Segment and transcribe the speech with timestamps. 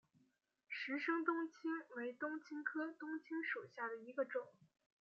[0.67, 4.47] 石生冬青为冬青科冬青属下的一个种。